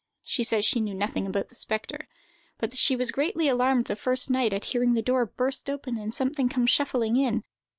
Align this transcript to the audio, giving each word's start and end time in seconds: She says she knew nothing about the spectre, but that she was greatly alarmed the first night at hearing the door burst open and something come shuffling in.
She 0.23 0.43
says 0.43 0.65
she 0.65 0.79
knew 0.79 0.95
nothing 0.95 1.27
about 1.27 1.49
the 1.49 1.53
spectre, 1.53 2.07
but 2.57 2.71
that 2.71 2.77
she 2.79 2.95
was 2.95 3.11
greatly 3.11 3.47
alarmed 3.47 3.85
the 3.85 3.95
first 3.95 4.31
night 4.31 4.51
at 4.51 4.65
hearing 4.65 4.95
the 4.95 5.03
door 5.03 5.27
burst 5.27 5.69
open 5.69 5.95
and 5.99 6.11
something 6.11 6.49
come 6.49 6.65
shuffling 6.65 7.17
in. 7.17 7.43